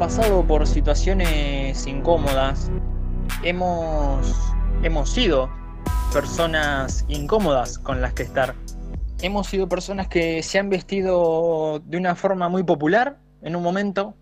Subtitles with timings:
[0.00, 2.70] pasado por situaciones incómodas,
[3.42, 4.34] hemos,
[4.82, 5.50] hemos sido
[6.10, 8.54] personas incómodas con las que estar.
[9.20, 14.14] Hemos sido personas que se han vestido de una forma muy popular en un momento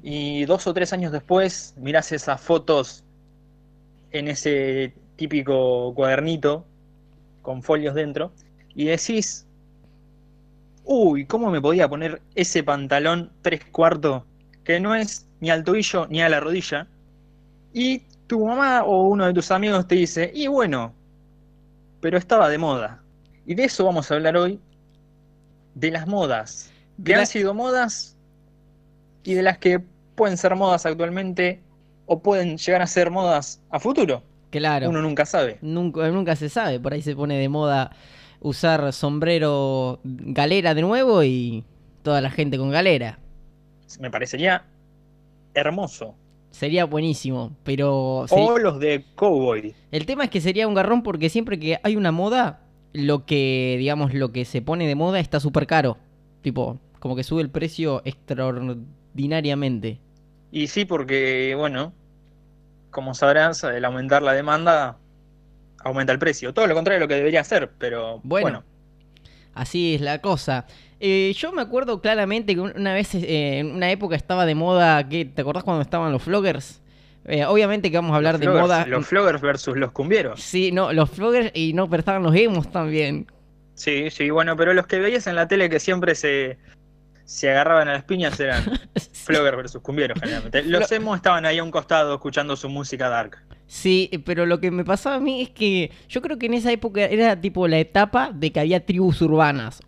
[0.00, 3.02] y dos o tres años después mirás esas fotos
[4.12, 6.64] en ese típico cuadernito
[7.42, 8.30] con folios dentro
[8.76, 9.44] y decís,
[10.84, 14.22] uy, ¿cómo me podía poner ese pantalón tres cuartos
[14.68, 16.86] que no es ni al tobillo ni a la rodilla?
[17.72, 20.92] Y tu mamá o uno de tus amigos te dice, y bueno,
[22.02, 23.02] pero estaba de moda.
[23.46, 24.60] Y de eso vamos a hablar hoy,
[25.74, 26.70] de las modas,
[27.02, 28.14] que han sido modas
[29.24, 29.80] y de las que
[30.14, 31.62] pueden ser modas actualmente
[32.04, 34.22] o pueden llegar a ser modas a futuro.
[34.50, 34.90] Claro.
[34.90, 35.56] Uno nunca sabe.
[35.62, 36.78] Nunca, nunca se sabe.
[36.78, 37.90] Por ahí se pone de moda
[38.40, 41.64] usar sombrero galera de nuevo y
[42.02, 43.18] toda la gente con galera.
[44.00, 44.64] Me parecería
[45.54, 46.14] hermoso.
[46.50, 48.26] Sería buenísimo, pero...
[48.30, 49.74] O los de cowboy.
[49.90, 52.60] El tema es que sería un garrón porque siempre que hay una moda,
[52.92, 55.98] lo que, digamos, lo que se pone de moda está súper caro.
[56.42, 60.00] Tipo, como que sube el precio extraordinariamente.
[60.50, 61.92] Y sí, porque, bueno,
[62.90, 64.96] como sabrás, el aumentar la demanda
[65.84, 66.54] aumenta el precio.
[66.54, 68.64] Todo lo contrario de lo que debería hacer, pero bueno.
[69.58, 70.66] Así es la cosa.
[71.00, 75.08] Eh, yo me acuerdo claramente que una vez, eh, en una época estaba de moda,
[75.08, 76.80] que ¿te acordás cuando estaban los vloggers?
[77.24, 78.86] Eh, obviamente que vamos a hablar de moda.
[78.86, 80.40] Los vloggers versus los cumbieros.
[80.40, 83.26] Sí, no, los vloggers y no, pero estaban los emos también.
[83.74, 86.56] Sí, sí, bueno, pero los que veías en la tele que siempre se,
[87.24, 88.62] se agarraban a las piñas eran
[89.28, 90.62] vloggers versus cumbieros, generalmente.
[90.64, 93.38] Los emos estaban ahí a un costado escuchando su música dark.
[93.66, 96.72] Sí, pero lo que me pasaba a mí es que yo creo que en esa
[96.72, 99.80] época era tipo la etapa de que había tribus urbanas.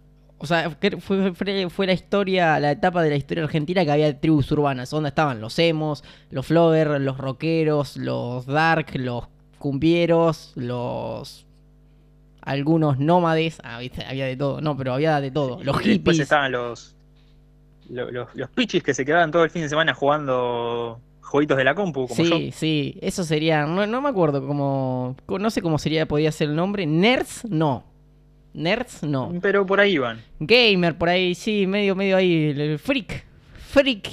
[0.43, 0.71] O sea,
[1.01, 5.11] fue, fue, la historia, la etapa de la historia argentina que había tribus urbanas, donde
[5.11, 9.29] estaban los emos, los floggers, los rockeros, los dark, los
[9.59, 11.47] cumbieros, los
[12.43, 15.97] algunos nómades, ah, había de todo, no, pero había de todo, los hippies.
[15.97, 16.97] Después estaban los,
[17.89, 21.75] los, los, pichis que se quedaban todo el fin de semana jugando jueguitos de la
[21.75, 26.07] compu, como sí, Sí, eso sería, no, no me acuerdo cómo, no sé cómo sería,
[26.07, 27.85] podía ser el nombre, Nerds, no,
[28.53, 29.33] Nerds, no.
[29.41, 30.21] Pero por ahí van.
[30.41, 32.51] Gamer, por ahí, sí, medio, medio ahí.
[32.51, 33.25] El freak.
[33.55, 34.09] Freak.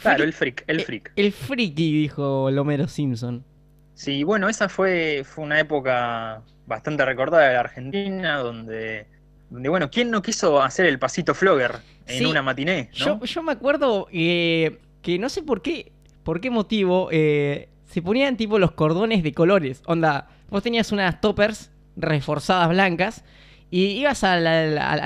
[0.00, 1.12] Claro, el freak, el freak.
[1.16, 3.44] El, friki, dijo Lomero Simpson.
[3.94, 9.06] Sí, bueno, esa fue, fue una época bastante recordada de la Argentina, donde,
[9.50, 12.88] donde, bueno, ¿quién no quiso hacer el pasito flogger en una matiné?
[12.92, 18.00] Yo, yo me acuerdo eh, que no sé por qué, por qué motivo, eh, se
[18.00, 19.82] ponían tipo los cordones de colores.
[19.86, 23.24] Onda, vos tenías unas toppers reforzadas blancas
[23.70, 24.44] y ibas al,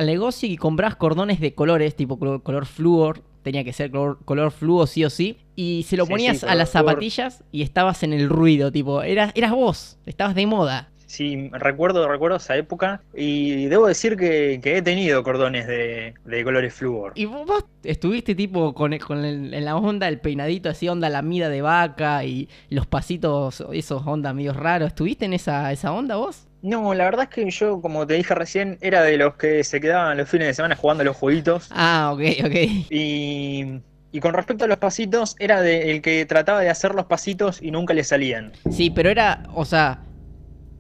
[0.07, 4.87] negocio y comprabas cordones de colores, tipo color, flúor, tenía que ser color, color fluo
[4.87, 5.39] sí o sí.
[5.57, 9.53] Y se lo ponías a las zapatillas y estabas en el ruido, tipo, eras, eras
[9.53, 10.91] vos, estabas de moda.
[11.07, 17.13] Sí, recuerdo, recuerdo esa época y debo decir que, he tenido cordones de, colores flúor.
[17.15, 21.49] ¿Y vos, estuviste tipo con, con en la onda, el peinadito así, onda la mida
[21.49, 24.89] de vaca y los pasitos, esos onda medio raros?
[24.89, 26.47] ¿Estuviste en esa, esa onda vos?
[26.63, 29.81] No, la verdad es que yo, como te dije recién, era de los que se
[29.83, 31.69] quedaban los fines de semana jugando los jueguitos.
[31.71, 32.55] Ah, ok, ok.
[32.89, 33.81] Y,
[34.13, 37.61] y con respecto a los pasitos, era de el que trataba de hacer los pasitos
[37.61, 38.53] y nunca le salían.
[38.71, 40.05] Sí, pero era, o sea,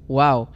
[0.09, 0.48] wow.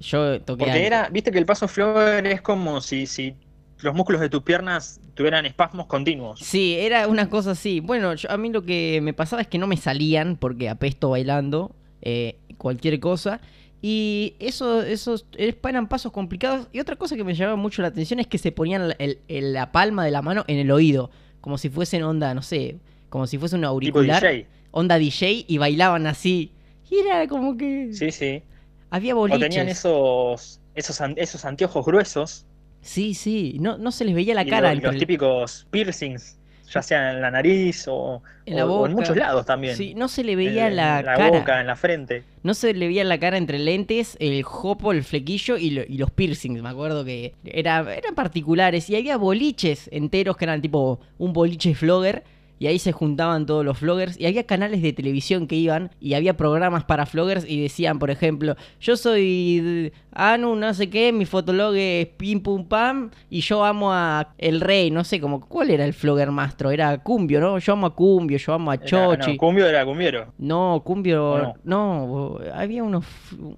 [0.00, 0.64] Yo toqué.
[0.64, 3.36] Porque era, viste que el paso flor es como si, si
[3.82, 6.40] los músculos de tus piernas tuvieran espasmos continuos.
[6.40, 7.80] Sí, era una cosa así.
[7.80, 11.74] Bueno, a mí lo que me pasaba es que no me salían porque apesto bailando,
[12.00, 13.40] eh, cualquier cosa.
[13.80, 16.68] Y eso, esos eran pasos complicados.
[16.72, 18.94] Y otra cosa que me llamaba mucho la atención es que se ponían
[19.28, 21.10] la palma de la mano en el oído.
[21.40, 22.76] Como si fuesen onda, no sé,
[23.08, 24.22] como si fuese un auricular.
[24.22, 24.46] DJ.
[24.70, 26.52] Onda DJ y bailaban así.
[26.92, 27.88] Y era como que.
[27.92, 28.42] Sí, sí.
[28.90, 29.40] Había boliches.
[29.40, 32.46] O tenían esos, esos, esos anteojos gruesos.
[32.82, 33.56] Sí, sí.
[33.58, 34.74] No, no se les veía la cara.
[34.74, 36.38] Los, los típicos piercings
[36.72, 38.90] ya sea en la nariz o en, la boca.
[38.90, 39.76] en muchos lados también.
[39.76, 41.26] Sí, no se le veía la, cara.
[41.26, 42.24] En la boca, en la frente.
[42.42, 46.62] No se le veía la cara entre lentes, el jopo, el flequillo y, los piercings.
[46.62, 51.74] Me acuerdo que era, eran particulares y había boliches enteros que eran tipo un boliche
[51.74, 52.24] flogger
[52.62, 56.14] y ahí se juntaban todos los vloggers y había canales de televisión que iban y
[56.14, 61.24] había programas para vloggers y decían, por ejemplo, yo soy Anu, no sé qué, mi
[61.24, 65.70] fotolog es pim pum pam y yo amo a El Rey, no sé, como cuál
[65.70, 67.58] era el vlogger mastro, era Cumbio, ¿no?
[67.58, 69.32] Yo amo a Cumbio, yo amo a Chochi.
[69.32, 70.32] no, Cumbio era Cumbiero.
[70.38, 72.38] No, Cumbio, no?
[72.54, 73.02] había uno,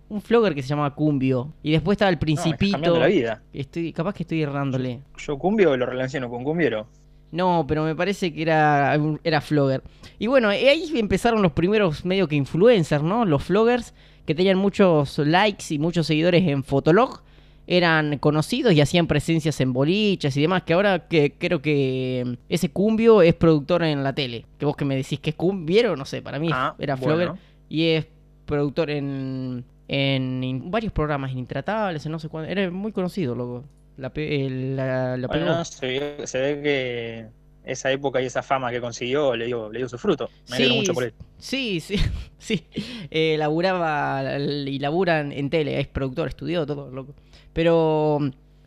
[0.09, 2.99] un vlogger que se llamaba Cumbio y después estaba el Principito.
[2.99, 3.43] la vida.
[3.53, 5.03] Estoy, capaz que estoy errándole.
[5.19, 6.87] Yo Cumbio lo relaciono con Cumbiero.
[7.35, 9.83] No, pero me parece que era, era flogger.
[10.19, 13.25] Y bueno, ahí empezaron los primeros medio que influencers, ¿no?
[13.25, 13.93] Los floggers
[14.25, 17.23] que tenían muchos likes y muchos seguidores en Fotolog
[17.67, 22.69] eran conocidos y hacían presencias en bolichas y demás, que ahora que creo que ese
[22.69, 24.47] cumbio es productor en la tele.
[24.59, 27.15] Que vos que me decís que es cumbiero, no sé, para mí Ah, era bueno.
[27.17, 27.33] flogger
[27.69, 28.07] y es
[28.47, 32.49] productor en, en varios programas intratables, en no sé cuándo.
[32.51, 33.65] Era muy conocido, loco.
[33.97, 35.45] La, el- la, la pegó.
[35.47, 37.27] Bueno, se ve, se ve que
[37.71, 40.29] esa época y esa fama que consiguió le dio, le dio su fruto.
[40.49, 41.15] Me alegro Sí, mucho por él.
[41.39, 41.97] Sí, sí,
[42.39, 42.67] sí.
[43.11, 47.15] Eh, laburaba y labura en, en tele, es productor, estudió todo, loco.
[47.53, 48.21] Pero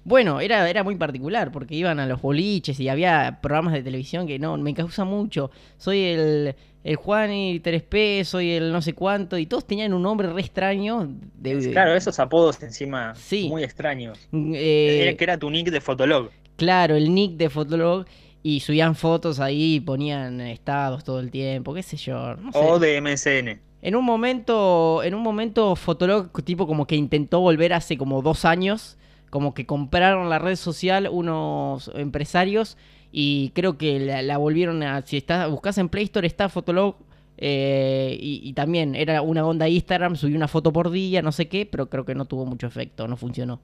[0.08, 4.26] bueno, era, era muy particular porque iban a los boliches y había programas de televisión
[4.26, 5.52] que no, me causa mucho.
[5.78, 6.56] Soy el,
[6.86, 10.40] el Juan y 3P, soy el no sé cuánto, y todos tenían un nombre re
[10.40, 11.10] extraño.
[11.36, 13.50] De, Claro, esos apodos encima Sí.
[13.50, 14.18] muy extraños.
[14.32, 16.30] eh, Era que era tu nick de Fotolog.
[16.56, 18.06] Claro, el nick de Fotolog.
[18.44, 22.36] Y subían fotos ahí, ponían estados todo el tiempo, qué sé yo.
[22.38, 22.60] No sé.
[22.60, 23.60] O de MSN.
[23.82, 28.46] En un momento, en un momento Fotolog tipo como que intentó volver hace como dos
[28.46, 28.97] años,
[29.30, 32.78] como que compraron la red social unos empresarios
[33.12, 36.96] y creo que la, la volvieron a, si estás, buscas en Play Store está Fotolog
[37.40, 41.48] eh, y, y también era una onda Instagram, subí una foto por día, no sé
[41.48, 43.60] qué, pero creo que no tuvo mucho efecto, no funcionó.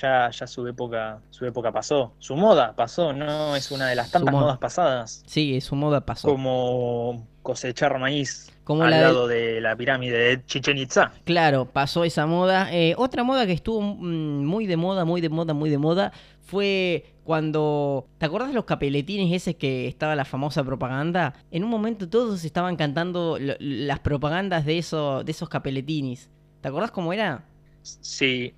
[0.00, 2.12] Ya, ya su época, su época pasó.
[2.18, 4.44] Su moda pasó, no es una de las tantas moda.
[4.44, 5.24] modas pasadas.
[5.26, 6.28] Sí, su moda pasó.
[6.28, 11.12] Como cosechar maíz Como al la lado de la pirámide de Chichen Itza.
[11.24, 12.68] Claro, pasó esa moda.
[12.74, 16.12] Eh, otra moda que estuvo mm, muy de moda, muy de moda, muy de moda
[16.44, 18.06] fue cuando.
[18.18, 21.32] ¿Te acuerdas de los capeletines ese que estaba la famosa propaganda?
[21.50, 26.28] En un momento todos estaban cantando las propagandas de, eso, de esos capeletines.
[26.60, 27.46] ¿Te acordás cómo era?
[27.80, 28.52] Sí,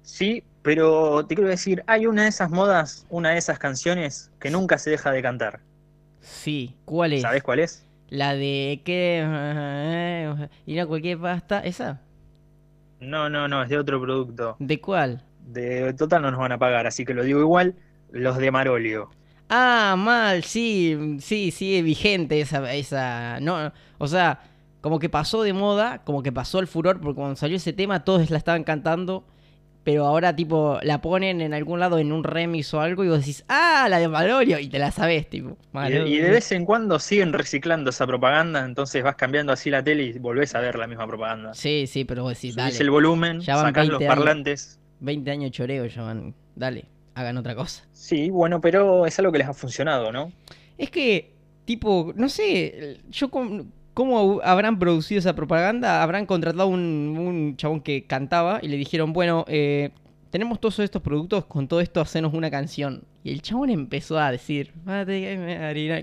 [0.00, 4.50] sí, pero te quiero decir, hay una de esas modas, una de esas canciones que
[4.50, 5.60] nunca se deja de cantar.
[6.22, 7.20] Sí, ¿cuál es?
[7.20, 7.84] ¿Sabes cuál es?
[8.12, 9.24] La de que.
[10.66, 11.60] Y no cualquier pasta.
[11.60, 12.02] ¿Esa?
[13.00, 14.54] No, no, no, es de otro producto.
[14.58, 15.24] ¿De cuál?
[15.40, 17.74] De total no nos van a pagar, así que lo digo igual,
[18.10, 19.08] los de Marolio.
[19.48, 24.40] Ah, mal, sí, sí, sigue vigente esa, esa, no, o sea,
[24.82, 28.04] como que pasó de moda, como que pasó el furor, porque cuando salió ese tema
[28.04, 29.24] todos la estaban cantando,
[29.84, 33.18] pero ahora tipo la ponen en algún lado en un remix o algo y vos
[33.18, 35.56] decís, ah, la de Malorio, y te la sabés, tipo.
[35.74, 39.70] Y de, y de vez en cuando siguen reciclando esa propaganda, entonces vas cambiando así
[39.70, 41.52] la tele y volvés a ver la misma propaganda.
[41.54, 44.16] Sí, sí, pero vos decís, dale, el volumen, Ya van sacás los 20 años.
[44.24, 44.80] parlantes.
[45.00, 46.84] 20 años choreo ya van, dale,
[47.14, 47.84] hagan otra cosa.
[47.92, 50.30] Sí, bueno, pero es algo que les ha funcionado, ¿no?
[50.78, 51.32] Es que,
[51.64, 53.28] tipo, no sé, yo
[53.94, 59.12] cómo habrán producido esa propaganda, habrán contratado un, un chabón que cantaba y le dijeron,
[59.12, 59.90] bueno, eh,
[60.30, 63.04] tenemos todos estos productos, con todo esto hacenos una canción.
[63.24, 64.72] Y el chabón empezó a decir,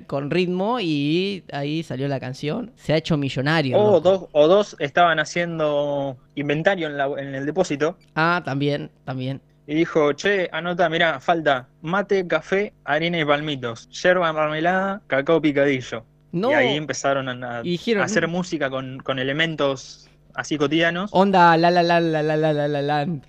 [0.07, 2.71] con ritmo y ahí salió la canción.
[2.75, 3.77] Se ha hecho millonario.
[3.77, 4.00] O loco.
[4.01, 9.41] dos, o dos estaban haciendo inventario en, la- en el depósito Ah, también, también.
[9.67, 16.05] y dijo, che, anota, mirá, falta mate, café, harina y palmitos, yerba mermelada, cacao picadillo.
[16.31, 17.63] No, Y ahí empezaron a, a
[18.03, 21.09] hacer música con, con elementos así cotidianos.
[21.13, 23.24] onda la la la la la la la la land.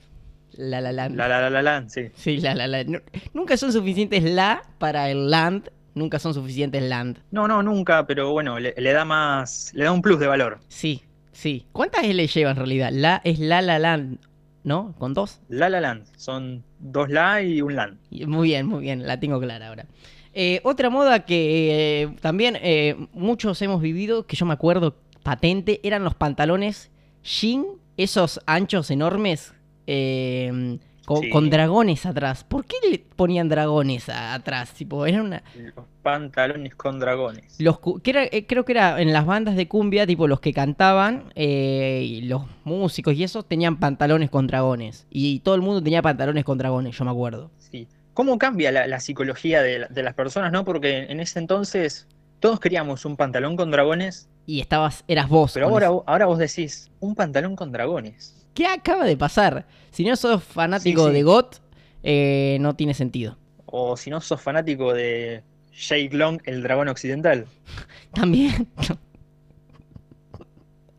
[0.52, 1.16] La la land.
[1.16, 2.10] La la la la la, sí.
[2.14, 2.84] Sí, la, la, la.
[2.84, 3.00] Nu-
[3.32, 5.70] Nunca son suficientes la para el land.
[5.94, 7.18] Nunca son suficientes land.
[7.30, 10.58] No, no, nunca, pero bueno, le, le da más, le da un plus de valor.
[10.68, 11.02] Sí,
[11.32, 11.66] sí.
[11.72, 12.90] ¿Cuántas L lleva en realidad?
[12.92, 14.18] La es la la land,
[14.64, 14.94] ¿no?
[14.98, 15.40] ¿Con dos?
[15.48, 17.98] La la land, son dos la y un land.
[18.26, 19.06] Muy bien, muy bien.
[19.06, 19.86] La tengo clara ahora.
[20.32, 25.80] Eh, otra moda que eh, también eh, muchos hemos vivido, que yo me acuerdo patente,
[25.82, 26.90] eran los pantalones
[27.22, 27.64] jean,
[27.96, 29.52] esos anchos enormes,
[29.86, 31.30] eh, con, Sí.
[31.30, 32.44] con dragones atrás.
[32.44, 34.72] ¿Por qué le ponían dragones a- atrás?
[34.74, 35.42] Tipo, era una...
[35.74, 37.56] Los pantalones con dragones.
[37.58, 40.52] Los, que era, eh, creo que era en las bandas de cumbia, tipo los que
[40.52, 45.06] cantaban, eh, y los músicos y eso, tenían pantalones con dragones.
[45.10, 47.50] Y todo el mundo tenía pantalones con dragones, yo me acuerdo.
[47.58, 47.88] Sí.
[48.14, 50.64] ¿Cómo cambia la, la psicología de, la- de las personas, no?
[50.64, 52.06] Porque en ese entonces
[52.40, 55.52] todos queríamos un pantalón con dragones, Y estabas, eras vos.
[55.54, 56.04] pero ahora, eso.
[56.06, 58.36] ahora vos decís, un pantalón con dragones.
[58.54, 59.66] ¿Qué acaba de pasar?
[59.90, 61.14] Si no sos fanático Sí, sí.
[61.14, 61.56] de GOT,
[62.02, 63.36] eh, no tiene sentido.
[63.66, 67.46] O si no sos fanático de Jake Long, el dragón occidental.
[68.14, 68.68] También.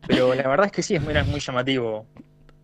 [0.06, 2.06] Pero la verdad es que sí, es muy, muy llamativo.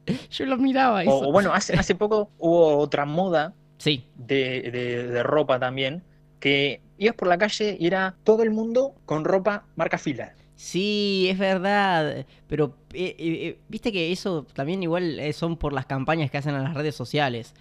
[0.31, 1.29] yo lo miraba O, eso.
[1.29, 6.03] o bueno, hace, hace poco hubo otra moda Sí, de, de- de ropa también,
[6.41, 10.35] que ibas por la calle y era todo el mundo con ropa marca fila.
[10.57, 12.27] sí, es verdad.
[12.49, 16.55] Pero, eh, eh, eh, viste que eso también igual son por las campañas que hacen
[16.55, 17.55] en las redes sociales.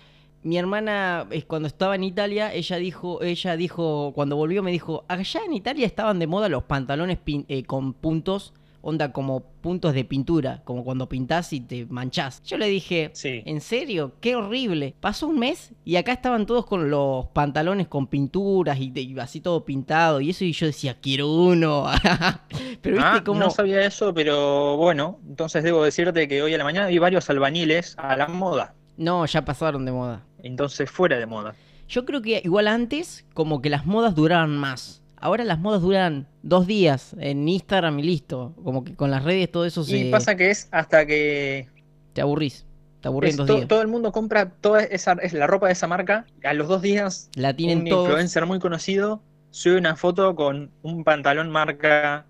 [0.43, 5.41] Mi hermana, cuando estaba en Italia, ella dijo, ella dijo, cuando volvió me dijo, allá
[5.45, 10.05] en Italia estaban de moda los pantalones pin- eh, con puntos, onda como puntos de
[10.05, 12.41] pintura, como cuando pintás y te manchás.
[12.43, 13.41] Yo le dije, Sí.
[13.45, 14.13] ¿en serio?
[14.21, 14.95] Qué horrible.
[14.99, 19.41] Pasó un mes y acá estaban todos con los pantalones con pinturas y, y así
[19.41, 21.85] todo pintado y eso y yo decía, quiero uno.
[22.81, 23.39] Pero viste Ah, cómo...
[23.39, 27.29] no sabía eso, pero bueno, entonces debo decirte que hoy a la mañana vi varios
[27.29, 30.23] albañiles a la moda, No, ya pasaron de moda.
[30.43, 31.55] entonces fuera de moda.
[31.89, 35.01] Yo creo que igual antes, como que las modas duraban más.
[35.19, 38.53] Ahora las modas duran dos días en Instagram y listo.
[38.63, 39.97] Como que con las redes todo eso se...
[39.97, 41.67] Y pasa que es hasta que
[42.13, 42.65] Te aburrís.
[43.01, 43.67] Te aburrís es en dos to- días.
[43.67, 46.81] todo el mundo compra toda esa es la ropa de esa marca, a los dos
[46.81, 48.07] días La tienen un todos.
[48.09, 49.21] influencer muy conocido
[49.51, 52.25] sube una foto con un pantalón marca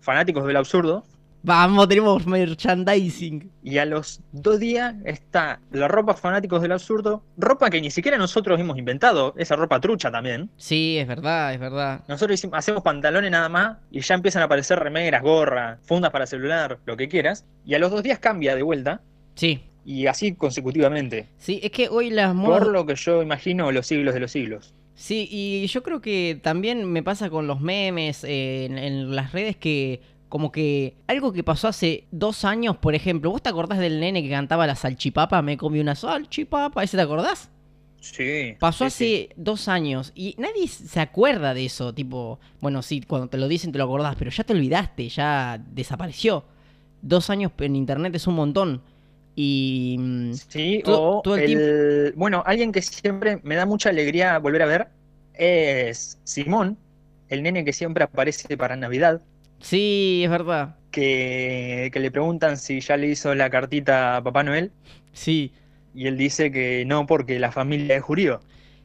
[0.00, 1.04] Fanáticos del Absurdo
[1.46, 3.50] Vamos, tenemos merchandising.
[3.62, 8.16] y a los dos días está la ropa Fanáticos del Absurdo, ropa que ni siquiera
[8.16, 10.48] nosotros hemos inventado, esa ropa trucha también.
[10.56, 12.00] Sí, es verdad, es verdad.
[12.08, 16.26] Nosotros hicimos- hacemos pantalones nada más y ya empiezan a aparecer remeras, gorras, fundas para
[16.26, 17.44] celular, lo que quieras.
[17.66, 19.02] Y a los dos días cambia de vuelta
[19.34, 19.60] Sí.
[19.84, 21.28] y así consecutivamente.
[21.36, 22.60] Sí, es que hoy las modas...
[22.60, 24.72] Por lo que yo imagino los siglos de los siglos.
[24.94, 29.32] Sí, y yo creo que también me pasa con los memes eh, en, en las
[29.32, 33.78] redes que como que algo que pasó hace dos años, por ejemplo, ¿vos te acordás
[33.78, 35.42] del nene que cantaba la salchipapa?
[35.42, 37.50] Me comí una salchipapa, ¿ese te acordás?
[38.00, 38.56] Sí.
[38.58, 39.26] Pasó sí, sí.
[39.26, 43.48] hace dos años y nadie se acuerda de eso, tipo, bueno, sí, cuando te lo
[43.48, 46.44] dicen te lo acordás, pero ya te olvidaste, ya desapareció.
[47.02, 48.82] Dos años en internet es un montón.
[49.36, 49.96] Y...
[49.98, 54.38] mm, Sí, todo- o todo el el, bueno, alguien que siempre me da mucha alegría
[54.38, 54.88] volver a ver
[55.34, 56.78] es Simón,
[57.28, 59.22] el nene que siempre aparece para Navidad,
[59.64, 60.76] Sí, es verdad.
[60.90, 64.70] que, que le preguntan si ya le hizo la cartita a Papá Noel
[65.12, 65.52] Sí.
[65.94, 68.40] y él dice que no porque la familia es judío.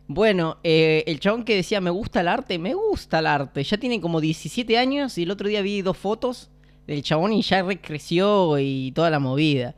[0.08, 3.64] Bueno, eh, el chabón que decía me gusta el arte, me gusta el arte.
[3.64, 6.50] Ya tiene como 17 años y el otro día vi dos fotos
[6.88, 9.76] del chabón y ya re creció y toda la movida.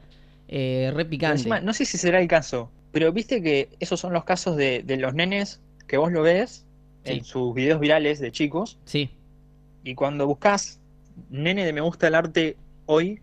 [0.47, 1.37] Eh, re picante.
[1.39, 4.83] encima, no sé si será el caso, pero viste que esos son los casos de,
[4.83, 6.65] de los nenes que vos lo ves
[7.03, 7.13] Sí.
[7.13, 9.09] en sus videos virales de chicos Sí.
[9.83, 10.79] y cuando buscas
[11.29, 13.19] nene de me gusta el arte hoy,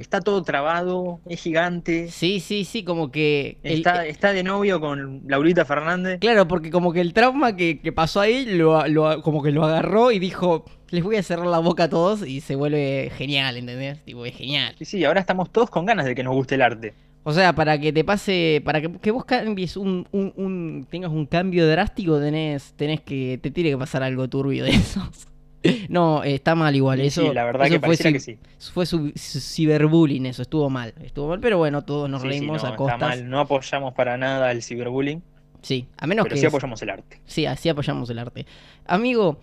[0.00, 3.58] está todo trabado, es gigante, Sí, sí, sí, como que...
[3.62, 6.18] el- está, está de novio con Laurita Fernández.
[6.20, 9.64] Claro, porque como que el trauma que, que pasó ahí, lo, lo- como que lo
[9.64, 13.56] agarró y dijo, les voy a cerrar la boca a todos y se vuelve genial,
[13.56, 14.02] ¿entendés?
[14.04, 14.74] Tipo, es genial.
[14.78, 16.94] Sí, sí, ahora estamos todos con ganas de que nos guste el arte.
[17.24, 21.12] O sea, para que te pase, para que, que vos cambies un, un- un- tengas
[21.12, 25.28] un cambio drástico, tenés, tenés que, te tiene que pasar algo turbio de esos.
[25.88, 28.38] No, eh, está mal igual, eso, sí, la verdad eso que fue, que sí.
[28.72, 32.40] fue su, su- ciberbullying, eso estuvo mal, estuvo mal, pero bueno, todos nos Sí, sí,
[32.40, 33.00] reímos no, a está costas.
[33.00, 35.22] mal, no apoyamos para nada el ciberbullying,
[35.62, 37.20] Sí, a menos pero que sí apoyamos el arte.
[37.24, 38.46] Sí, así apoyamos el arte.
[38.86, 39.38] Amigo,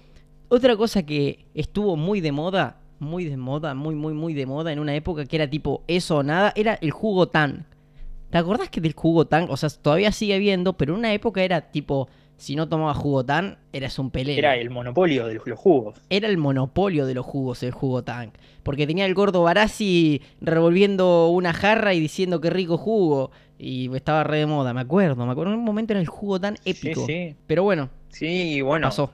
[0.49, 4.73] otra cosa que estuvo muy de moda, muy de moda, muy, muy, muy de moda
[4.73, 7.65] en una época que era tipo eso o nada, era el jugo tan.
[8.29, 11.41] ¿Te acordás que del jugo tan, o sea, todavía sigue habiendo, pero en una época
[11.41, 14.39] era tipo, si no tomabas jugo tan, eras un pelele.
[14.39, 16.01] Era el monopolio de los jugos.
[16.09, 18.33] Era el monopolio de los jugos, el jugo tank.
[18.63, 23.31] Porque tenía el gordo Barassi revolviendo una jarra y diciendo que rico jugo.
[23.57, 25.51] Y estaba re de moda, me acuerdo, me acuerdo.
[25.53, 27.05] En un momento era el jugo tan épico.
[27.05, 27.35] Sí, sí.
[27.45, 29.11] Pero bueno, Sí, bueno, pasó.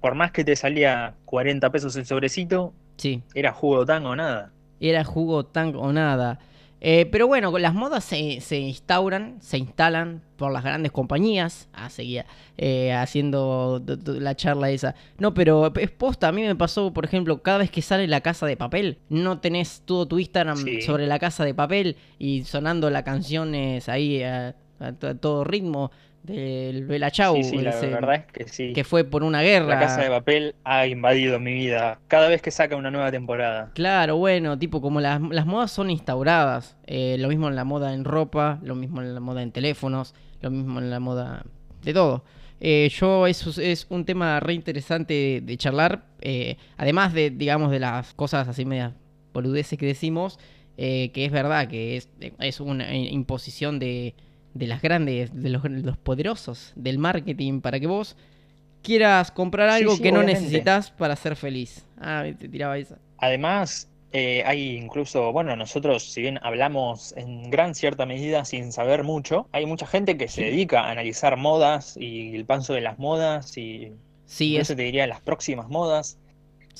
[0.00, 3.22] por más que te salía 40 pesos el sobrecito, Sí.
[3.34, 4.50] era jugo tan o nada.
[4.80, 6.38] era jugo tan o nada.
[6.84, 11.68] Eh, pero bueno, con las modas se, se instauran, se instalan por las grandes compañías.
[11.72, 12.26] Ah, seguía
[12.58, 14.96] eh, haciendo la charla esa.
[15.18, 16.26] No, pero es posta.
[16.26, 19.38] A mí me pasó, por ejemplo, cada vez que sale la casa de papel, no
[19.38, 20.82] tenés todo tu Instagram Sí.
[20.82, 25.44] sobre la casa de papel y sonando las canciones ahí a, a to- a todo
[25.44, 28.72] ritmo del Bella Chau, Sí, sí, la ese, verdad es que sí.
[28.72, 29.66] que fue por una guerra.
[29.66, 33.70] La Casa de Papel ha invadido mi vida cada vez que saca una nueva temporada.
[33.74, 37.92] Claro, bueno, tipo como las, las modas son instauradas, eh, lo mismo en la moda
[37.92, 41.44] en ropa, lo mismo en la moda en teléfonos, lo mismo en la moda
[41.82, 42.24] de todo.
[42.60, 47.72] Eh, yo, eso es, un tema re interesante de, de charlar, eh, además de, digamos,
[47.72, 48.92] de las cosas así medias
[49.32, 50.38] boludeces que decimos,
[50.76, 52.08] que es verdad que es,
[52.40, 54.14] es una imposición de,
[54.54, 58.16] de las grandes, de los, los poderosos del marketing para que vos
[58.82, 61.86] quieras comprar algo sí, que no necesitas para ser feliz.
[62.00, 62.98] Ah, te tiraba esa.
[63.18, 69.04] Además, eh, hay incluso, bueno, nosotros, si bien hablamos en gran cierta medida sin saber
[69.04, 72.98] mucho, hay mucha gente que se dedica a analizar modas y el paso de las
[72.98, 73.92] modas y
[74.26, 76.18] Sí, eso es, te diría las próximas modas.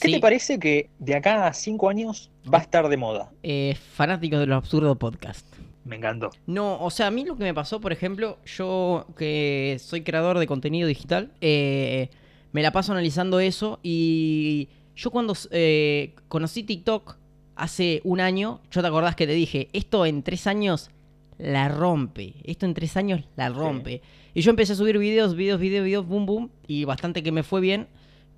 [0.01, 3.31] ¿Qué sí, te parece que de acá a cinco años va a estar de moda?
[3.43, 5.47] eh, fanáticos de los absurdos podcast.
[5.85, 6.31] Me encantó.
[6.47, 10.39] No, o sea, a mí lo que me pasó, por ejemplo, yo que soy creador
[10.39, 12.09] de contenido digital, eh,
[12.53, 17.17] me la paso analizando eso y yo cuando eh, conocí TikTok
[17.57, 20.91] hace un año, yo te acordás que te dije, esto en tres años
[21.39, 24.03] la rompe, esto en tres años la rompe.
[24.35, 27.43] Y yo empecé a subir videos, videos, videos, videos, boom, boom, y bastante que me
[27.43, 27.89] fue bien.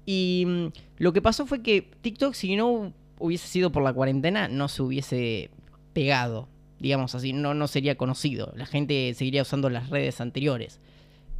[0.06, 0.66] Y mm,
[0.98, 4.82] lo que pasó fue que TikTok, si no hubiese sido por la cuarentena, no se
[4.82, 5.50] hubiese
[5.92, 8.52] pegado digamos así, no, no sería conocido.
[8.56, 10.80] La gente seguiría usando las redes anteriores.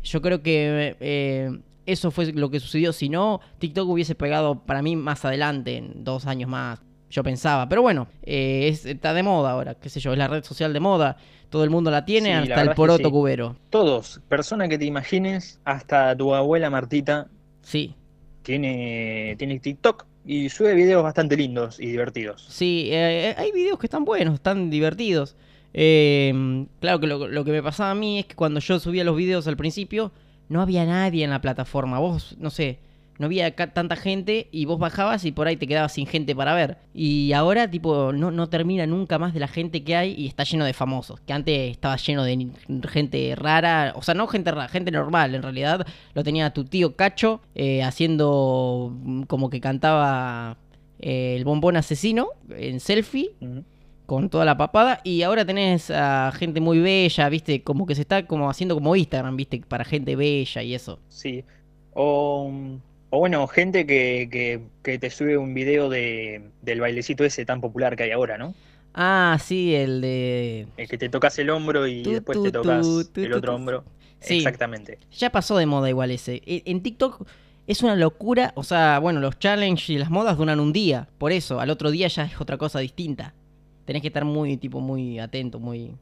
[0.03, 2.93] Yo creo que eh, eso fue lo que sucedió.
[2.93, 6.81] Si no, TikTok hubiese pegado para mí más adelante, en dos años más.
[7.11, 7.69] Yo pensaba.
[7.69, 10.81] Pero bueno, eh, está de moda ahora, qué sé yo, es la red social de
[10.81, 11.17] moda.
[11.49, 13.57] Todo el mundo la tiene, hasta el poroto cubero.
[13.71, 17.29] Todos, persona que te imagines, hasta tu abuela Martita.
[17.63, 17.95] Sí.
[18.43, 22.47] Tiene, tiene TikTok y sube videos bastante lindos y divertidos.
[22.49, 25.37] Sí, eh, hay videos que están buenos, están divertidos.
[25.73, 29.05] Eh, claro que lo, lo, que me pasaba a mí es que cuando yo subía
[29.05, 30.13] los videos al principio,
[30.49, 31.99] no había nadie en la plataforma.
[31.99, 32.79] Vos, no sé,
[33.19, 36.55] no había tanta gente y vos bajabas y por ahí te quedabas sin gente para
[36.55, 36.79] ver.
[36.93, 40.45] Y ahora, tipo, no, no termina nunca más de la gente que hay y está
[40.45, 41.21] lleno de famosos.
[41.21, 42.49] Que antes estaba lleno de
[42.89, 45.87] gente rara, o sea, no gente rara, gente normal en realidad.
[46.15, 50.57] Lo tenía tu tío Cacho eh, haciendo mm, como que cantaba
[50.99, 53.31] eh, el bombón asesino en selfie.
[54.07, 55.01] Con toda la papada.
[55.03, 58.95] Y ahora tenés a gente muy bella, viste, como que se está como haciendo como
[58.95, 60.99] Instagram, viste, para gente bella y eso.
[61.09, 61.43] Sí.
[61.95, 62.53] O
[63.15, 67.95] o bueno, gente que, que, te sube un video de, del bailecito ese tan popular
[67.95, 68.55] que hay ahora, ¿no?
[68.93, 70.67] Ah, sí, el de...
[70.77, 73.85] El que te tocas el hombro y después te tocas el otro hombro.
[74.19, 74.39] Sí.
[74.39, 74.99] Exactamente.
[75.13, 76.43] Ya pasó de moda igual ese.
[76.45, 77.25] E, en TikTok
[77.69, 78.53] es una locura.
[78.57, 81.09] O sea, bueno, los challenges y las modas duran un día.
[81.19, 83.35] Por eso, al otro día ya es otra cosa distinta.
[83.85, 85.93] Tenés que estar muy, tipo, muy atento, muy...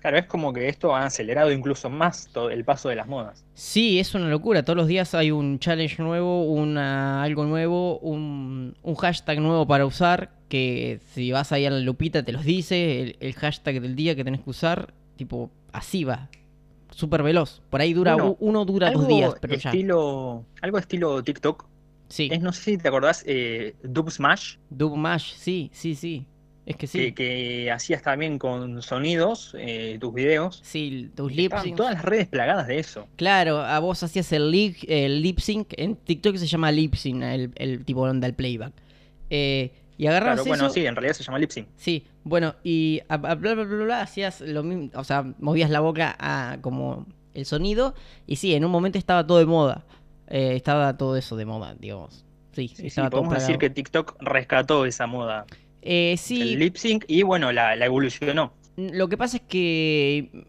[0.00, 3.44] Claro, es como que esto ha acelerado incluso más todo el paso de las modas.
[3.54, 4.64] Sí, es una locura.
[4.64, 10.30] Todos los días hay un challenge nuevo, una, algo nuevo, un, hashtag nuevo para usar.
[10.48, 14.24] Que si vas ahí a la lupita te los dice, el, hashtag del día que
[14.24, 14.94] tenés que usar.
[15.16, 16.28] Tipo, así va.
[16.90, 17.60] Súper veloz.
[17.68, 21.66] Por ahí dura uno, dura dos días, pero estilo, Algo estilo TikTok.
[22.08, 22.28] Sí.
[22.32, 24.56] Es, no sé si te acordás, eh, Dub Smash.
[24.70, 26.26] Dub Smash, sí, sí, sí.
[26.68, 27.12] Es que sí.
[27.12, 30.60] Que, hacías también con sonidos eh, tus videos.
[30.62, 31.76] Sí, tus lip sync.
[31.78, 33.08] Todas las redes plagadas de eso.
[33.16, 35.72] Claro, a vos hacías el lip, el lip sync.
[35.78, 38.74] En TikTok se llama lip sync, el, el tipo del playback.
[39.30, 41.68] Eh, y agarrabas claro, bueno, sí, en realidad se llama lip sync.
[41.76, 44.90] Sí, bueno, y a, bla, bla, bla, bla, hacías lo mismo.
[44.94, 47.94] O sea, movías la boca a como el sonido.
[48.26, 49.86] Y sí, en un momento estaba todo de moda.
[50.26, 52.26] Eh, estaba todo eso de moda, digamos.
[52.52, 55.46] Sí, sí, estaba podemos decir que TikTok rescató esa moda.
[55.82, 56.40] Eh, sí.
[56.40, 58.52] El lip sync y bueno, la, la evolucionó.
[58.76, 60.46] Lo que pasa es que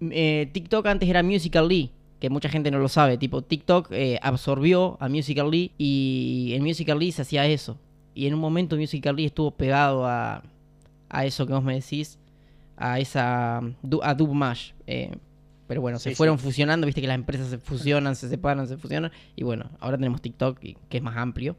[0.00, 1.90] eh, TikTok antes era Musical.ly,
[2.20, 3.18] que mucha gente no lo sabe.
[3.18, 7.78] Tipo, TikTok eh, absorbió a Musical.ly y en Musical.ly se hacía eso.
[8.14, 10.42] Y en un momento Musical.ly estuvo pegado a,
[11.08, 12.18] a eso que vos me decís,
[12.76, 14.72] a esa a Dubmash.
[15.66, 19.10] Pero bueno, se fueron fusionando, viste que las empresas se fusionan, se separan, se fusionan.
[19.34, 21.56] Y bueno, ahora tenemos TikTok, que es más amplio.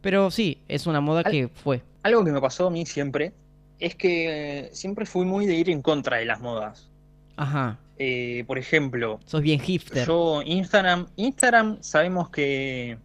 [0.00, 1.82] Pero sí, es una moda que fue.
[2.02, 3.32] Algo que me pasó a mí siempre
[3.78, 6.88] es que siempre fui muy de ir en contra de las modas.
[7.36, 7.78] Ajá.
[7.98, 10.06] Eh, por ejemplo, sos bien hipster.
[10.06, 12.96] Yo Instagram, Instagram sabemos que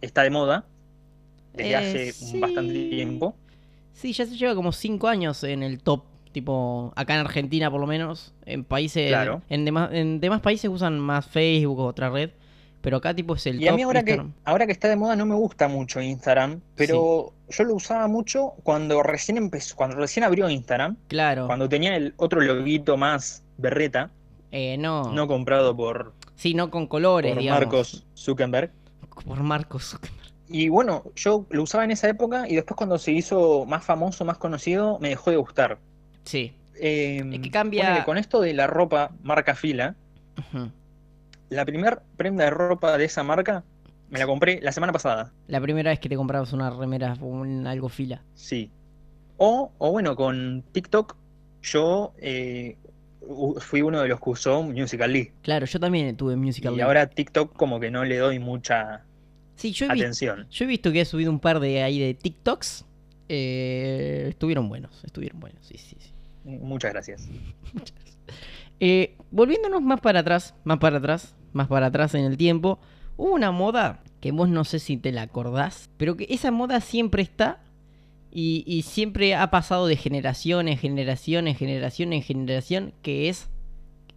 [0.00, 0.66] está de moda
[1.54, 1.76] desde eh,
[2.10, 3.34] hace bastante tiempo.
[3.92, 7.80] Sí, ya se lleva como cinco años en el top, tipo acá en Argentina por
[7.80, 9.42] lo menos, en países, claro.
[9.48, 12.30] en, demás, en demás países usan más Facebook o otra red.
[12.82, 15.14] Pero acá tipo es el y a mí ahora que, ahora que está de moda
[15.14, 20.24] no me gusta mucho Instagram, pero yo lo usaba mucho cuando recién empezó, cuando recién
[20.24, 20.96] abrió Instagram.
[21.06, 21.46] Claro.
[21.46, 24.10] Cuando tenía el otro loguito más berreta.
[24.50, 25.12] Eh, no.
[25.12, 26.12] No comprado por.
[26.34, 28.72] Sí, no con colores, por Marcos Zuckerberg.
[29.24, 30.32] Por Marcos Zuckerberg.
[30.48, 34.24] Y bueno, yo lo usaba en esa época y después cuando se hizo más famoso,
[34.24, 35.78] más conocido, me dejó de gustar.
[36.24, 36.52] Sí.
[36.74, 38.04] Eh, es que cambia.
[38.04, 39.94] Con esto de la ropa marca fila,
[41.52, 43.64] la primera prenda de ropa de esa marca
[44.10, 45.32] me la compré la semana pasada.
[45.46, 48.22] La primera vez que te comprabas una remera, un algo fila.
[48.34, 48.70] Sí.
[49.38, 51.16] O, o bueno, con TikTok
[51.62, 52.76] yo eh,
[53.58, 55.32] fui uno de los que usó Musical.ly.
[55.42, 56.78] Claro, yo también tuve Musical.ly.
[56.78, 59.04] Y ahora TikTok como que no le doy mucha
[59.56, 60.46] sí, yo atención.
[60.50, 62.84] yo he visto que he subido un par de ahí de TikToks.
[63.28, 66.12] Eh, estuvieron buenos, estuvieron buenos, sí, sí, sí.
[66.44, 67.28] Muchas gracias.
[68.84, 72.78] Eh, volviéndonos más para atrás, más para atrás, más para atrás en el tiempo,
[73.16, 76.80] hubo una moda que vos no sé si te la acordás, pero que esa moda
[76.80, 77.60] siempre está
[78.34, 83.50] Y, y siempre ha pasado de generación en generación, en generación en generación, que es...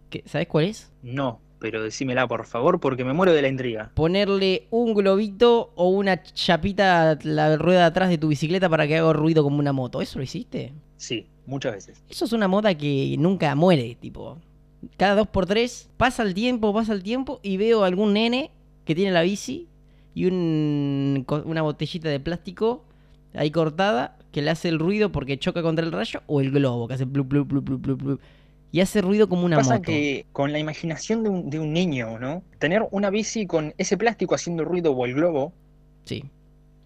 [0.08, 0.90] Que, ¿Sabes cuál es?
[1.02, 3.92] No, pero decímela por favor porque me muero de la intriga.
[3.94, 8.86] Ponerle un globito o una chapita a la rueda de atrás de tu bicicleta para
[8.86, 10.00] que haga ruido como una moto.
[10.00, 10.72] ¿Eso lo hiciste?
[10.96, 12.02] Sí, muchas veces.
[12.08, 14.38] Eso es una moda que nunca muere, tipo.
[14.96, 18.50] Cada dos por tres pasa el tiempo, pasa el tiempo y veo algún nene
[18.84, 19.66] que tiene la bici
[20.14, 22.84] y un, una botellita de plástico
[23.34, 26.88] ahí cortada que le hace el ruido porque choca contra el rayo o el globo
[26.88, 27.06] que hace
[28.72, 29.84] y hace ruido como una Pasa moto.
[29.86, 32.42] que con la imaginación de un, de un niño, ¿no?
[32.58, 35.52] Tener una bici con ese plástico haciendo ruido o el globo
[36.04, 36.24] Sí.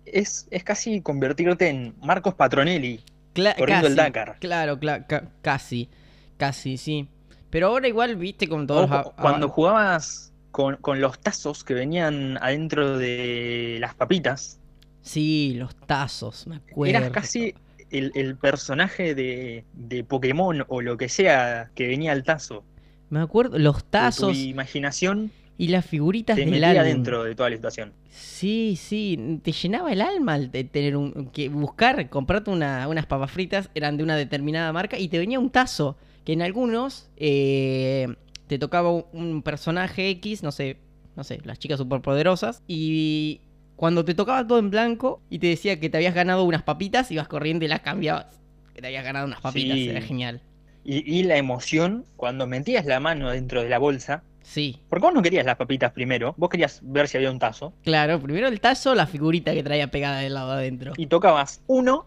[0.07, 3.01] es, es casi convertirte en Marcos Patronelli
[3.35, 4.37] Cla- corriendo el Dakar.
[4.41, 5.89] Claro, cla- ca- casi.
[6.37, 7.09] Casi, sí.
[7.51, 9.03] Pero ahora igual, viste, con todos los...
[9.03, 14.59] cu- cuando jugabas con, con los tazos que venían adentro de las papitas,
[15.03, 16.91] Sí, los tazos, me acuerdo.
[16.99, 17.55] eras casi
[17.91, 22.65] el, el personaje de, de Pokémon o lo que sea que venía al tazo.
[23.09, 26.85] Me acuerdo, los tazos Tu imaginación y las figuritas te del álbum.
[26.85, 27.93] dentro de toda la situación.
[28.11, 31.31] Sí, sí, te llenaba el alma de tener un...
[31.33, 35.41] que buscar, comprarte una- unas papas fritas, eran de una determinada marca, y te venía
[35.41, 35.97] un tazo,
[36.31, 38.07] que en algunos eh,
[38.47, 40.77] te tocaba un- personaje X, no sé,
[41.17, 43.41] no sé, las chicas superpoderosas, y
[43.75, 47.11] cuando te tocaba todo en blanco y te decía que te habías ganado unas papitas,
[47.11, 48.41] ibas corriendo y las cambiabas.
[48.75, 49.89] Que te habías ganado unas papitas, Sí.
[49.89, 50.41] era genial.
[50.85, 55.15] Y, y la emoción cuando metías la mano dentro de la bolsa, Sí, porque vos
[55.15, 58.61] no querías las papitas primero, vos querías ver si había un tazo, claro, primero el
[58.61, 60.93] tazo, la figurita que traía pegada del lado adentro.
[60.97, 62.07] y tocabas uno,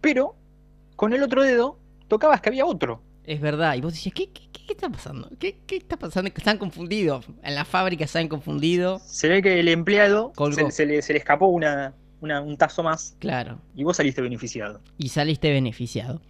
[0.00, 0.36] pero
[0.96, 3.02] con el otro dedo tocabas que había otro.
[3.24, 3.74] Es verdad.
[3.76, 5.30] Y vos decías, ¿qué, qué, qué está pasando?
[5.38, 6.30] ¿Qué, qué está pasando?
[6.34, 7.26] Están confundidos.
[7.42, 9.00] En la fábrica se han confundido.
[9.06, 10.32] Se ve que el empleado
[10.70, 13.58] se le, se le escapó una, una- un tazo más Claro.
[13.74, 14.80] y vos saliste beneficiado.
[14.98, 16.20] Y saliste beneficiado.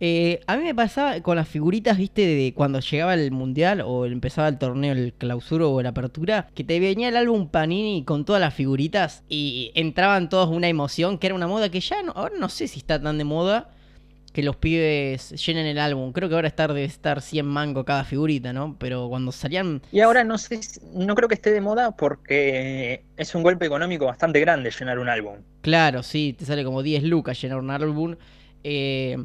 [0.00, 4.06] Eh, a mí me pasaba con las figuritas, viste, de cuando llegaba el mundial o
[4.06, 8.24] empezaba el torneo, el clausuro o la apertura, que te venía el álbum Panini con
[8.24, 12.12] todas las figuritas y entraban todos una emoción, que era una moda que ya no,
[12.12, 13.70] ahora no sé si está tan de moda
[14.38, 16.12] que los pibes llenen el álbum.
[16.12, 18.76] Creo que ahora estar debe estar 100 mango cada figurita, ¿no?
[18.78, 20.60] Pero cuando salían Y ahora no sé,
[20.94, 25.08] no creo que esté de moda porque es un golpe económico bastante grande llenar un
[25.08, 25.38] álbum.
[25.60, 28.14] Claro, sí, te sale como 10 lucas llenar un álbum.
[28.62, 29.16] eh,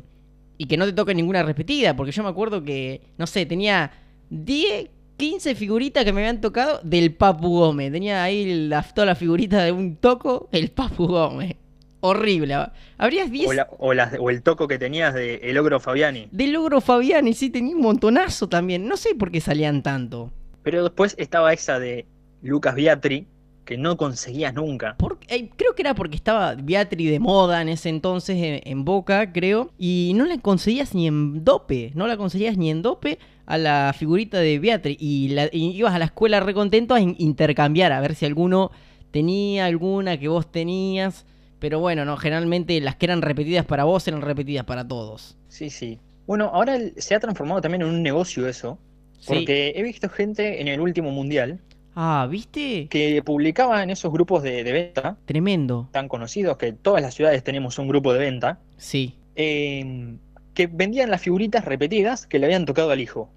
[0.58, 3.92] y que no te toque ninguna repetida, porque yo me acuerdo que, no sé, tenía
[4.30, 7.92] 10, 15 figuritas que me habían tocado del Papu Gómez.
[7.92, 11.58] Tenía ahí la, toda la figurita de un toco, el Papu Gómez.
[12.06, 12.56] Horrible.
[12.98, 16.28] Habrías 10 O, la- o las- o el toco que tenías de El Ogro Fabiani.
[16.32, 18.88] de logro Fabiani, sí, tenía un montonazo también.
[18.88, 20.32] No sé por qué salían tanto.
[20.64, 22.06] Pero después estaba esa de
[22.42, 23.26] Lucas Biatri,
[23.64, 24.96] que no conseguías nunca.
[24.98, 28.84] Por- eh, creo que era porque estaba Beatri de moda en ese entonces en, en
[28.84, 29.72] Boca, creo.
[29.80, 31.92] Y no la conseguías ni en dope.
[31.96, 34.98] No la conseguías ni en dope a la figurita de Beatri.
[35.00, 38.72] Y, la- y ibas a la escuela recontento a in- intercambiar, a ver si alguno
[39.12, 41.26] tenía alguna que vos tenías.
[41.64, 45.38] Pero bueno, no, generalmente las que eran repetidas para vos eran repetidas para todos.
[45.48, 45.98] Sí, sí.
[46.28, 48.78] Bueno, ahora se ha transformado también en un negocio eso.
[49.18, 49.28] Sí.
[49.30, 51.62] Porque he visto gente en el último mundial
[51.96, 52.88] Ah, ¿viste?
[52.90, 55.88] que publicaba en esos grupos de, de venta, Tremendo.
[55.94, 59.16] tan conocidos que todas las ciudades tenemos un grupo de venta, Sí.
[59.38, 60.18] eh,
[60.54, 63.30] que vendían las figuritas repetidas que le habían tocado al hijo.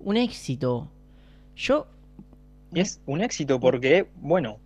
[0.00, 0.90] Un éxito.
[1.54, 1.86] Yo
[2.72, 4.58] es un éxito porque, bueno,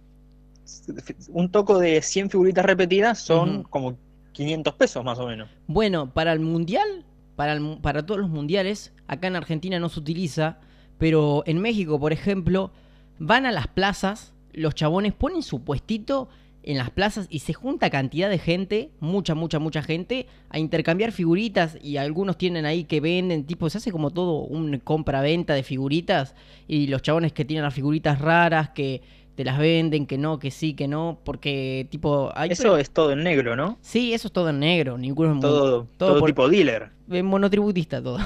[1.28, 3.96] un toco de 100 figuritas repetidas son como
[4.32, 5.48] 500 pesos más o menos.
[5.66, 7.04] Bueno, para el mundial,
[7.36, 10.58] para, el para todos los mundiales, acá en Argentina no se utiliza,
[10.98, 12.72] pero en México, por ejemplo,
[13.18, 16.28] van a las plazas, los chabones ponen su puestito
[16.62, 21.12] en las plazas y se junta cantidad de gente, mucha, mucha, mucha gente, a intercambiar
[21.12, 25.62] figuritas y algunos tienen ahí que venden, tipo, se hace como todo un compra-venta de
[25.62, 26.34] figuritas
[26.68, 29.02] y los chabones que tienen las figuritas raras, que
[29.34, 32.30] te las venden, que no, que sí, que no, porque tipo...
[32.34, 33.78] Hay Eso es todo en negro, ¿no?
[33.80, 36.90] Sí, eso es todo en negro, ninguno es Todo, todo todo por- tipo dealer.
[37.10, 38.18] eh, monotributista todo.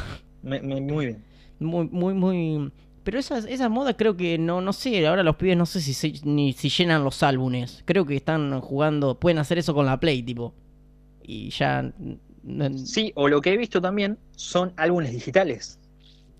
[0.42, 1.25] Me- me- muy bien.
[1.59, 2.73] Muy, muy, muy.
[3.05, 5.95] Pero esas, esas modas creo que no, no sé, ahora los pibes no sé si
[5.95, 7.83] se- ni si llenan los álbumes.
[7.85, 10.55] Creo que están jugando, pueden hacer eso con la Play, tipo.
[11.23, 11.92] Y ya.
[12.85, 15.79] Sí, o lo que he visto también son álbumes digitales.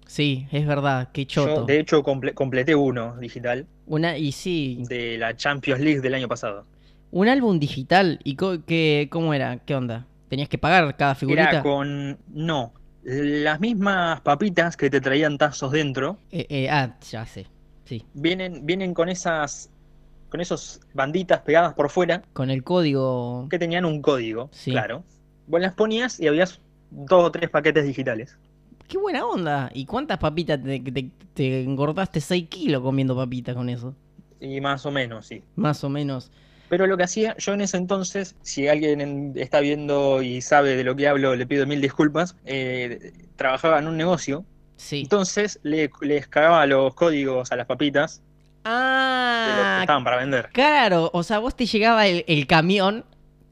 [0.07, 1.65] Sí, es verdad, qué Yo, choto.
[1.65, 6.29] de hecho, comple- completé uno digital Una, y sí, de la Champions League del año
[6.29, 6.65] pasado.
[7.11, 8.19] un álbum digital.
[8.25, 9.59] ¿Y qué, cómo era?
[9.59, 10.07] ¿Qué onda?
[10.29, 11.51] ¿Tenías que pagar cada figurita?
[11.51, 12.19] Era con.
[12.29, 12.73] No.
[13.05, 17.47] Las mismas papitas que te traían tazos dentro Eh, eh, ah, ya sé.
[17.85, 18.05] Sí.
[18.15, 19.71] vienen, vienen con esas.
[20.29, 23.47] con esos banditas pegadas por fuera Con el código.
[23.49, 24.73] que tenían un código, Sí.
[24.73, 25.05] claro.
[25.47, 28.37] Vos las ponías y habías dos o tres paquetes digitales.
[28.89, 29.71] Qué buena onda.
[29.75, 33.95] ¿Y cuántas papitas te, te, te engordaste 6 kilos comiendo papitas con eso?
[34.41, 35.43] Y más o menos, sí.
[35.57, 36.31] Más o menos.
[36.69, 40.77] Pero lo que hacía yo en ese entonces, si alguien en- está viendo y sabe
[40.77, 44.45] de lo que hablo, le pido mil disculpas, eh, trabajaba en un negocio,
[44.77, 45.03] Sí.
[45.03, 48.21] entonces le, les cagaba los códigos a las papitas
[48.65, 50.49] los que Ah, estaban para vender.
[50.53, 51.09] claro.
[51.15, 53.05] O sea, vos te llegaba el, el camión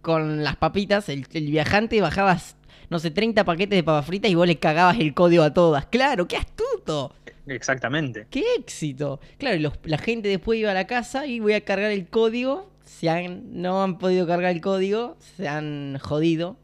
[0.03, 2.57] con las papitas, el, el viajante, bajabas,
[2.95, 5.87] no sé, 30 paquetes de papas fritas y vos le cagabas el código a todas.
[5.87, 7.13] Claro, qué astuto.
[7.45, 8.29] Exactamente.
[8.31, 9.19] ¡Qué éxito!
[9.37, 12.71] Claro, los- la gente después iba a la casa y voy a cargar el código.
[12.85, 16.57] Si han, no han podido cargar el código, se han jodido.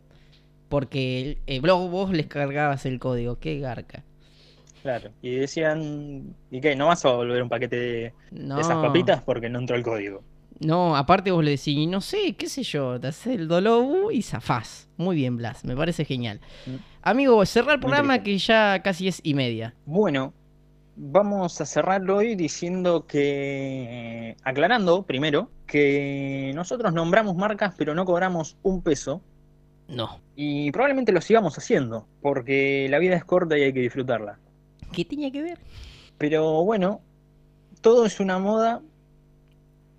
[0.69, 3.41] Porque el, vos, vos les cargabas el código.
[3.41, 4.05] ¡Qué garca!
[4.83, 5.11] Claro.
[5.23, 6.77] Y decían, ¿y qué?
[6.77, 9.21] ¿No vas a volver un paquete de, No, de esas papitas?
[9.23, 10.23] Porque no entró el código.
[10.61, 14.23] No, aparte vos le decís, no sé, qué sé yo, te haces el dolobu y
[14.23, 14.89] zafás.
[14.97, 16.41] Muy bien, Blas, me parece genial.
[16.67, 16.75] Mm.
[17.03, 19.75] Amigo, cerrar el programa que ya casi es y media.
[19.87, 20.35] Bueno,
[20.97, 28.57] vamos a cerrarlo hoy diciendo que, aclarando primero, que nosotros nombramos marcas pero no cobramos
[28.63, 29.23] un peso
[29.89, 30.21] No.
[30.37, 34.39] y probablemente lo sigamos haciendo, porque la vida es corta y hay que disfrutarla.
[34.93, 35.59] ¿Qué tenía que ver?
[36.19, 37.01] Pero bueno,
[37.81, 38.83] todo es una moda,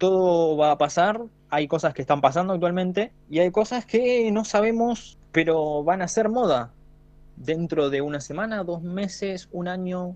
[0.01, 4.43] todo va a pasar, hay cosas que están pasando actualmente y hay cosas que no
[4.45, 6.73] sabemos, pero van a ser moda
[7.35, 10.15] dentro de una semana, dos meses, un año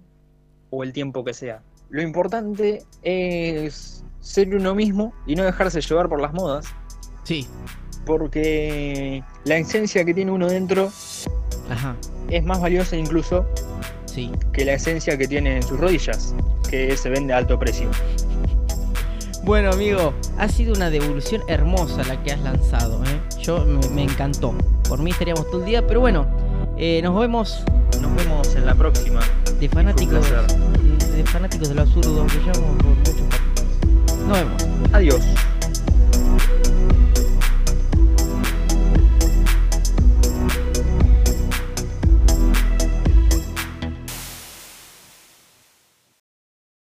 [0.71, 1.61] o el tiempo que sea.
[1.91, 6.65] Lo importante es ser uno mismo y no dejarse llevar por las modas,
[7.23, 7.47] Sí.
[8.07, 10.87] porque la esencia que tiene uno dentro
[11.69, 11.95] Ajá.
[12.31, 13.45] es más valiosa incluso
[14.07, 14.31] Sí.
[14.51, 16.33] que la esencia que tiene en sus rodillas,
[16.71, 17.87] que se vende a alto precio.
[19.45, 23.03] Bueno, amigo, ha sido una devolución hermosa la que has lanzado.
[23.03, 23.21] ¿eh?
[23.41, 24.55] Yo me, me encantó.
[24.89, 26.25] Por mí estaríamos todo el día, pero bueno,
[26.77, 27.63] eh, nos vemos
[28.01, 29.19] Nos vemos en la próxima.
[29.59, 30.25] de fanáticos,
[31.15, 34.19] de fanáticos de lo absurdo, que llamo por muchos capítulos.
[34.27, 34.65] Nos vemos.
[34.93, 35.21] Adiós.